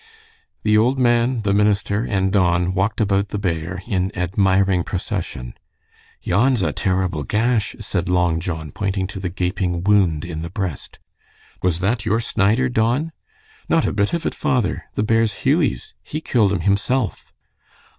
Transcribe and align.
The 0.63 0.79
old 0.79 0.97
man, 0.97 1.43
the 1.43 1.53
minister, 1.53 2.03
and 2.03 2.31
Don 2.31 2.73
walked 2.73 2.99
about 2.99 3.27
the 3.27 3.37
bear 3.37 3.83
in 3.85 4.11
admiring 4.17 4.83
procession. 4.83 5.53
"Yon's 6.23 6.63
a 6.63 6.71
terrible 6.73 7.21
gash," 7.21 7.75
said 7.79 8.09
Long 8.09 8.39
John, 8.39 8.71
pointing 8.71 9.05
to 9.05 9.21
a 9.23 9.29
gaping 9.29 9.83
wound 9.83 10.25
in 10.25 10.39
the 10.39 10.49
breast. 10.49 10.97
"Was 11.61 11.81
that 11.81 12.03
your 12.03 12.19
Snider, 12.19 12.67
Don?" 12.67 13.11
"Not 13.69 13.85
a 13.85 13.93
bit 13.93 14.11
of 14.13 14.25
it, 14.25 14.33
father. 14.33 14.85
The 14.95 15.03
bear's 15.03 15.45
Hughie's. 15.45 15.93
He 16.01 16.19
killed 16.19 16.51
him 16.51 16.61
himself." 16.61 17.31